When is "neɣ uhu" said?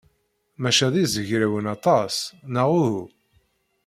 2.53-3.03